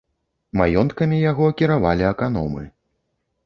Маёнткамі 0.61 1.21
яго 1.31 1.51
кіравалі 1.61 2.11
аканомы. 2.13 2.69